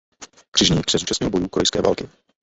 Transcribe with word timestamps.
Křižník 0.51 0.89
se 0.91 0.97
zúčastnil 0.97 1.29
bojů 1.29 1.47
korejské 1.47 1.81
války. 1.81 2.09